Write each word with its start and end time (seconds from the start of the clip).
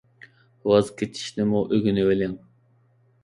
ۋاز 0.69 0.89
كېچىشنىمۇ 1.01 1.61
ئۆگىنىۋېلىڭ. 1.77 2.35